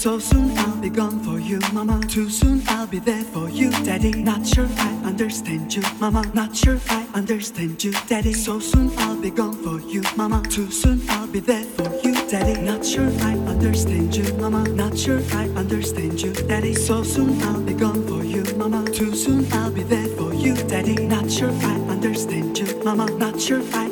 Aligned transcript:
So 0.00 0.18
soon 0.18 0.56
I'll 0.56 0.76
be 0.76 0.88
gone 0.88 1.20
for 1.20 1.38
you, 1.38 1.60
Mama. 1.74 2.00
Too 2.08 2.30
soon 2.30 2.62
I'll 2.68 2.86
be 2.86 3.00
there 3.00 3.22
for 3.22 3.50
you, 3.50 3.70
Daddy. 3.84 4.12
Not 4.12 4.46
sure 4.46 4.66
I 4.78 5.02
understand 5.04 5.76
you, 5.76 5.82
Mama. 6.00 6.24
Not 6.32 6.56
sure 6.56 6.80
I 6.88 7.06
understand 7.12 7.84
you, 7.84 7.92
Daddy. 8.08 8.32
So 8.32 8.60
soon 8.60 8.90
I'll 8.96 9.20
be 9.20 9.28
gone 9.28 9.62
for 9.62 9.78
you, 9.78 10.00
Mama. 10.16 10.42
Too 10.48 10.70
soon 10.70 11.02
I'll 11.10 11.26
be 11.26 11.40
there 11.40 11.64
for 11.76 11.92
you, 12.02 12.14
Daddy. 12.30 12.62
Not 12.62 12.82
sure 12.82 13.12
I 13.20 13.36
understand 13.46 14.16
you, 14.16 14.24
Mama. 14.38 14.64
Not 14.70 14.96
sure 14.96 15.20
I 15.32 15.50
understand 15.50 16.22
you, 16.22 16.32
Daddy. 16.32 16.72
So 16.72 17.02
soon 17.02 17.38
I'll 17.42 17.60
be 17.60 17.74
gone 17.74 18.02
for 18.08 18.24
you, 18.24 18.42
Mama. 18.56 18.86
Too 18.90 19.14
soon 19.14 19.52
I'll 19.52 19.70
be 19.70 19.82
there 19.82 20.08
for 20.16 20.32
you, 20.32 20.54
Daddy. 20.54 20.94
Not 20.94 21.30
sure 21.30 21.52
I 21.52 21.74
understand 21.90 22.58
you, 22.58 22.82
Mama. 22.82 23.04
Not 23.18 23.38
sure 23.38 23.60
I 23.74 23.90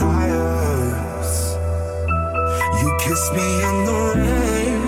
desires. 0.00 1.56
You 2.80 2.96
kiss 3.00 3.30
me 3.32 3.48
in 3.68 3.76
the 3.84 4.00
rain, 4.16 4.80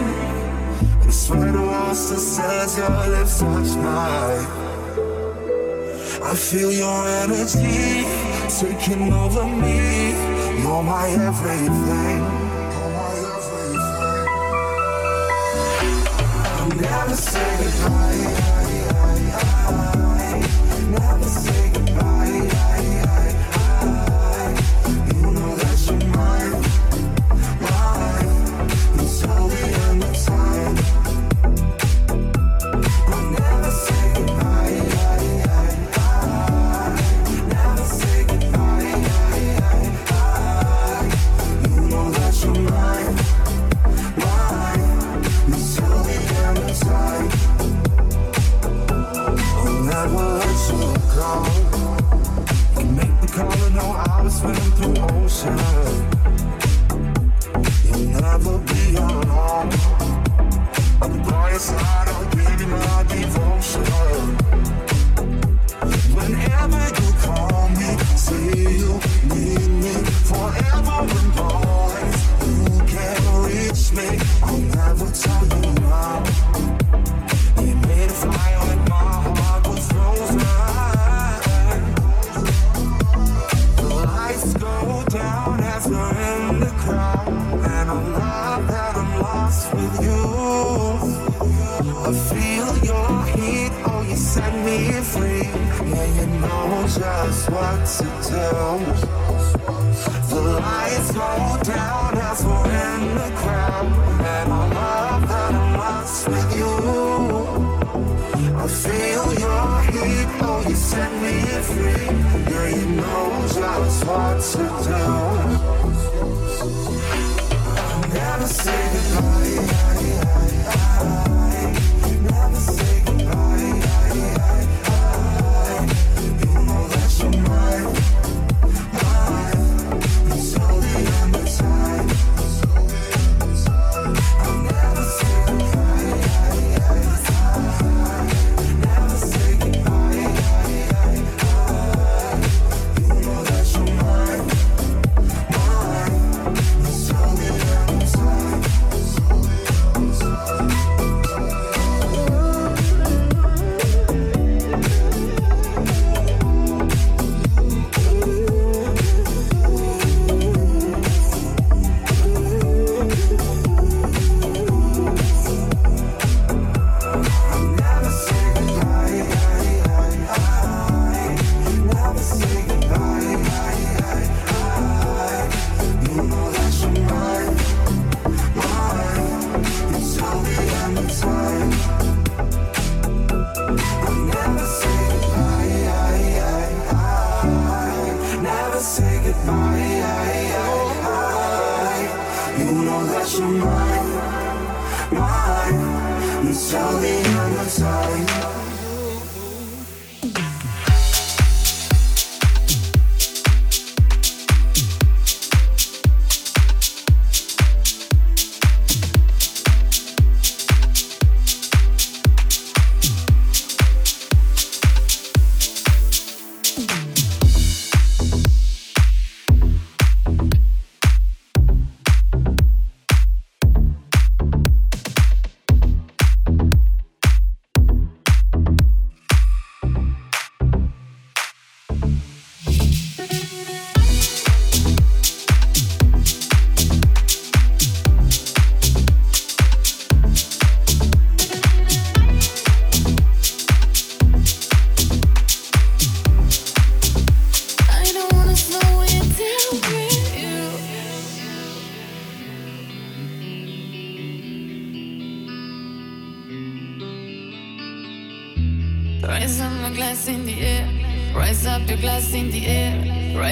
and 1.01 1.09
the 1.09 1.13
sweat 1.13 1.55
walls 1.55 2.11
that 2.11 2.21
says 2.21 2.79
your 2.79 2.91
lips 3.09 3.39
touch 3.41 3.77
mine. 3.77 4.47
I 6.25 6.35
feel 6.35 6.73
your 6.73 7.09
energy 7.23 8.07
taking 8.61 9.13
over 9.13 9.45
me. 9.45 10.13
You're 10.63 10.83
my 10.83 11.09
everything. 11.09 12.42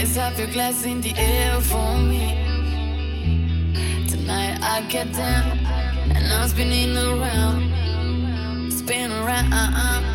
Raise 0.00 0.16
up 0.16 0.38
your 0.38 0.46
glass 0.46 0.86
in 0.86 1.02
the 1.02 1.12
air 1.14 1.60
for 1.60 1.98
me. 1.98 2.32
Tonight 4.08 4.58
I 4.62 4.80
get 4.88 5.12
down 5.12 5.58
and 6.16 6.26
I'm 6.32 6.48
spinning 6.48 6.96
around, 6.96 8.72
spinning 8.72 9.12
around. 9.12 10.09